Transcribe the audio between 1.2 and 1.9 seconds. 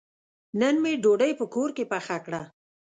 په کور کې